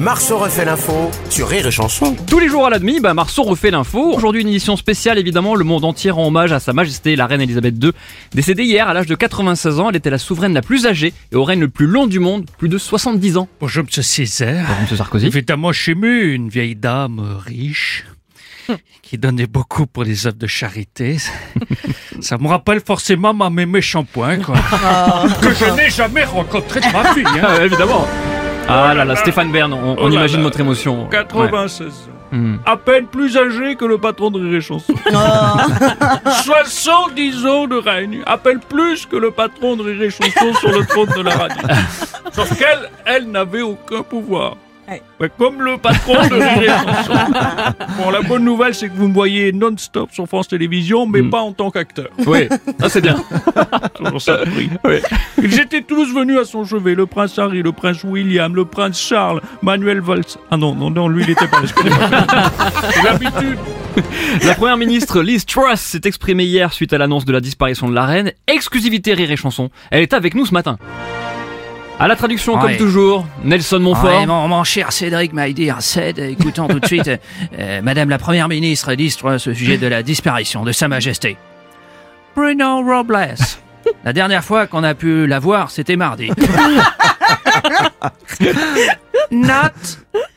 [0.00, 2.16] Marceau refait l'info sur Rire et Chanson.
[2.26, 4.12] Tous les jours à la demi, bah Marceau refait l'info.
[4.14, 7.40] Aujourd'hui, une édition spéciale, évidemment, le monde entier rend hommage à sa majesté, la reine
[7.40, 7.92] Elisabeth II.
[8.34, 11.36] Décédée hier à l'âge de 96 ans, elle était la souveraine la plus âgée et
[11.36, 13.48] au règne le plus long du monde, plus de 70 ans.
[13.60, 14.64] Bonjour, monsieur Césaire.
[14.66, 15.26] Bonjour, monsieur Sarkozy.
[15.26, 18.04] Évidemment, chez moi, une vieille dame riche
[19.02, 21.18] qui donnait beaucoup pour les œuvres de charité.
[22.20, 24.56] Ça me rappelle forcément ma mémé shampoing, quoi.
[25.42, 27.24] que je n'ai jamais rencontré de ma fille.
[27.26, 27.42] hein.
[27.60, 28.06] Ah, évidemment.
[28.68, 30.42] Ah là là, Stéphane Bern, on, on Oh imagine là.
[30.44, 31.06] votre émotion.
[31.10, 31.92] 96 ans.
[32.32, 32.56] Hmm.
[32.66, 34.92] À peine plus âgé que le patron de Rire et Chanson.
[36.44, 38.22] 70 ans de règne.
[38.26, 41.30] À peine plus que le patron de Rire et Chanson sur le trône de la
[41.36, 41.68] radio.
[42.32, 44.56] Sauf qu'elle, elle n'avait aucun pouvoir.
[45.20, 46.66] Ouais, comme le patron de Rire et
[47.06, 47.12] Chanson.
[47.98, 51.30] Bon, la bonne nouvelle, c'est que vous me voyez non-stop sur France Télévisions, mais Hmm.
[51.30, 52.08] pas en tant qu'acteur.
[52.26, 52.48] Oui,
[52.80, 53.16] ça c'est bien.
[54.84, 54.98] Oui.
[55.42, 56.94] Ils étaient tous venus à son chevet.
[56.94, 60.22] Le prince Harry, le prince William, le prince Charles, Manuel Valls.
[60.50, 61.62] Ah non, non, non, lui, il était pas là.
[61.64, 61.98] excusez-moi.
[62.94, 63.58] J'ai l'habitude.
[64.44, 67.94] La première ministre Liz Truss s'est exprimée hier suite à l'annonce de la disparition de
[67.94, 68.32] la reine.
[68.46, 69.70] Exclusivité Rire et Chanson.
[69.90, 70.76] Elle est avec nous ce matin.
[71.98, 72.76] À la traduction, comme Ouais.
[72.76, 74.20] toujours, Nelson Montfort.
[74.20, 77.08] Ouais, mon, mon cher Cédric dear Ced, écoutons tout de suite
[77.58, 81.36] euh, Madame la Première ministre dit au sujet de la disparition de Sa Majesté.
[82.34, 83.36] Bruno Robles.
[84.04, 86.30] La dernière fois qu'on a pu la voir, c'était mardi.
[89.30, 89.70] Not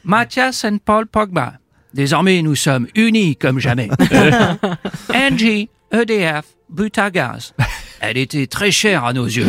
[0.03, 1.53] Mathias and Paul Pogba.
[1.93, 3.89] Désormais, nous sommes unis comme jamais.
[5.13, 7.53] Angie, EDF, Butagaz.
[7.99, 9.47] Elle était très chère à nos yeux.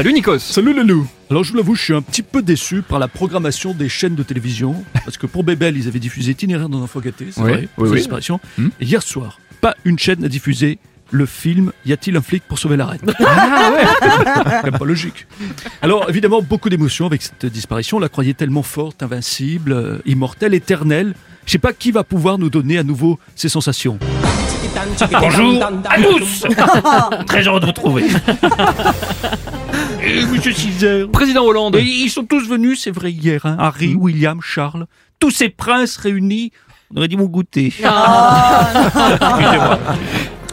[0.00, 0.38] Salut Nikos.
[0.38, 3.06] Salut les loups Alors je vous l'avoue, je suis un petit peu déçu par la
[3.06, 7.00] programmation des chaînes de télévision, parce que pour Bébel, ils avaient diffusé Itinéraire d'un enfant
[7.00, 8.08] gâté, c'est Oui, vrai, pour oui.
[8.56, 8.68] Hmm.
[8.80, 10.78] Et hier soir, pas une chaîne n'a diffusé
[11.10, 13.14] le film Y a-t-il un flic pour sauver la reine?
[13.18, 14.62] Ah ouais.
[14.70, 15.26] Même pas logique.
[15.82, 17.98] Alors évidemment, beaucoup d'émotions avec cette disparition.
[17.98, 21.12] On la croyait tellement forte, invincible, euh, immortelle, éternelle.
[21.44, 23.98] Je sais pas qui va pouvoir nous donner à nouveau ces sensations.
[25.20, 26.46] Bonjour à tous
[27.26, 28.04] Très heureux de vous retrouver.
[30.02, 31.76] Et Monsieur Césaire Président Hollande.
[31.76, 33.44] Et ils sont tous venus, c'est vrai, hier.
[33.46, 33.56] hein.
[33.58, 34.86] Harry, William, Charles.
[35.18, 36.52] Tous ces princes réunis.
[36.92, 37.72] On aurait dit mon goûter.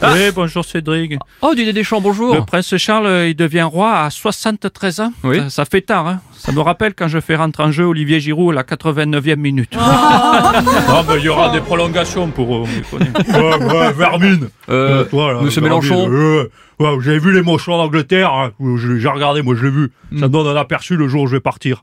[0.02, 1.14] Oui, bonjour Cédric.
[1.42, 2.34] Oh, Didier Deschamps, bonjour.
[2.34, 5.12] Le prince Charles, euh, il devient roi à 73 ans.
[5.24, 5.36] Oui.
[5.38, 6.20] Ça, ça fait tard, hein.
[6.36, 9.74] Ça me rappelle quand je fais rentrer en jeu Olivier Giroud à la 89e minute.
[9.76, 13.38] Non, mais il y aura des prolongations pour eux, on les connaît.
[13.38, 14.48] Ouais, ouais, Vermine.
[14.68, 16.08] Euh, toi, là, Monsieur Vermine, Mélenchon.
[16.10, 16.48] euh,
[16.78, 19.90] ouais, vous avez vu l'émotion en Angleterre hein Je- J'ai regardé, moi je l'ai vu.
[20.18, 21.82] Ça me donne un aperçu le jour où je vais partir.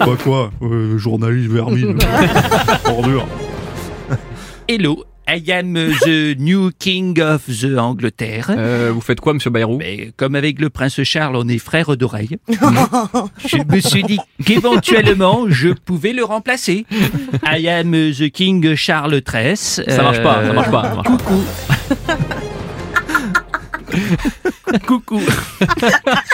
[0.00, 1.98] Quoi, quoi euh, Journaliste Vermine.
[2.86, 3.26] Ordure.
[4.68, 8.46] Hello, I am the new king of the Angleterre.
[8.50, 9.78] Euh, vous faites quoi, monsieur Bayrou?
[9.78, 15.46] Mais comme avec le prince Charles, on est frères d'oreille, je me suis dit qu'éventuellement,
[15.48, 16.86] je pouvais le remplacer.
[17.46, 19.56] I am the king Charles XIII.
[19.56, 20.82] Ça marche pas, ça marche pas.
[20.82, 22.18] ça marche pas.
[24.86, 25.20] Coucou.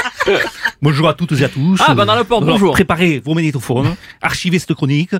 [0.80, 1.80] Bonjour à toutes et à tous.
[1.84, 2.72] Ah, Bernard Laporte, Alors, bonjour.
[2.72, 5.10] Préparez vos magnétophones, archivez cette chronique,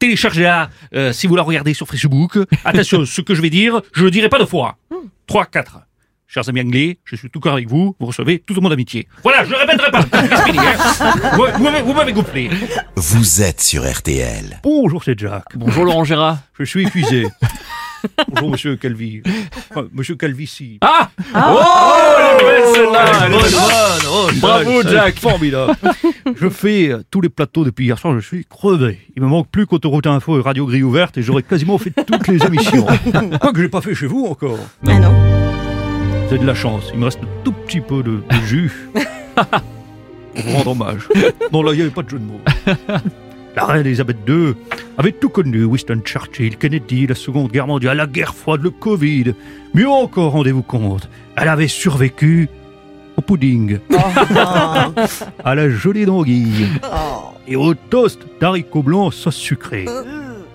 [0.00, 2.36] téléchargez-la euh, si vous la regardez sur Facebook.
[2.64, 4.76] Attention, ce que je vais dire, je le dirai pas deux fois.
[5.26, 5.78] 3, 4.
[6.26, 9.06] Chers amis anglais, je suis tout cœur avec vous, vous recevez tout mon amitié.
[9.22, 10.02] Voilà, je ne répéterai pas.
[10.12, 11.12] C'est fini, hein.
[11.34, 12.50] Vous- vous m'avez- vous m'avez gonflé.
[12.96, 14.58] Vous êtes sur RTL.
[14.64, 15.44] Bonjour, c'est Jack.
[15.54, 16.38] Bonjour Laurent Gérard.
[16.58, 17.28] Je suis épuisé.
[18.28, 19.22] Bonjour, monsieur Calvi.
[19.70, 20.78] Enfin, monsieur Calvici.
[20.80, 21.60] Ah Oh,
[22.18, 23.50] elle est belle celle-là elle est bonne,
[24.14, 25.18] oh, Bravo, ça, Jack.
[25.18, 25.74] Formidable.
[26.36, 28.98] je fais euh, tous les plateaux depuis hier soir, je suis crevé.
[29.16, 32.28] Il me manque plus qu'Autoroute Info et Radio Grille Ouverte et j'aurais quasiment fait toutes
[32.28, 32.86] les émissions.
[33.40, 34.58] Quoi que j'ai pas fait chez vous encore.
[34.86, 35.14] Ah non.
[36.28, 36.90] C'est de la chance.
[36.92, 38.72] Il me reste un tout petit peu de, de jus.
[39.34, 41.08] Pour vous rendre hommage.
[41.52, 42.40] Non, là, il n'y avait pas de jeu de mots.
[43.56, 44.54] La reine Elisabeth II
[44.98, 45.64] avait tout connu.
[45.64, 49.34] Winston Churchill, Kennedy, la Seconde Guerre mondiale, la guerre froide, le Covid.
[49.74, 52.48] Mieux encore, rendez-vous compte, elle avait survécu
[53.26, 53.78] pudding,
[55.44, 56.68] à la gelée d'anguille
[57.46, 59.86] et au toast d'haricots blancs sauce sucrée.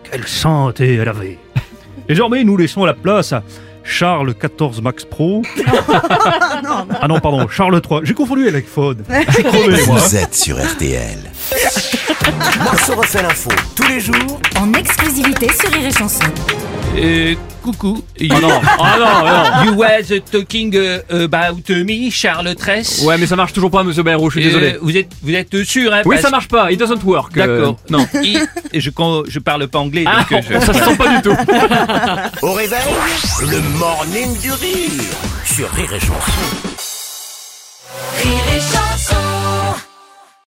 [0.09, 1.37] Quelle santé elle avait
[2.07, 3.43] Désormais, nous laissons la place à
[3.83, 5.41] Charles XIV Max Pro.
[5.87, 8.01] ah non, pardon, Charles III.
[8.03, 8.67] J'ai confondu avec
[9.43, 9.97] crevé, moi.
[9.99, 11.19] Vous êtes sur RTL.
[12.59, 16.25] Marceau refait l'info tous les jours En exclusivité sur Rire et Chanson.
[16.97, 18.03] Euh, coucou.
[18.21, 18.49] Oh non,
[18.79, 19.63] oh non, non.
[19.65, 23.03] You was talking uh, about me, Charles Tress.
[23.03, 24.73] Ouais, mais ça marche toujours pas, monsieur Bayrou, je suis désolé.
[24.73, 27.37] Euh, vous êtes, vous êtes sûr, hein Oui, parce- ça marche pas, it doesn't work.
[27.37, 27.77] euh, D'accord.
[27.89, 28.05] non.
[28.23, 28.37] Et-
[28.73, 28.89] et je,
[29.27, 30.59] je parle pas anglais, Ah, donc je...
[30.65, 31.35] ça se sent pas du tout.
[32.41, 32.79] Au réveil,
[33.41, 34.89] le morning du rire
[35.45, 36.31] sur Rire et Chanson.